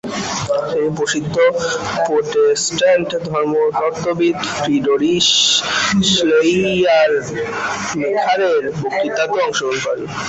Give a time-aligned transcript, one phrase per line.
[0.69, 1.35] তিনি প্রসিদ্ধ
[2.05, 5.27] Protestant ধর্মতত্ত্ববিদ Friedrich
[6.11, 10.07] শ্লেইয়ারমেখারের বক্তৃতাতেও অংশগ্রহণ করেন।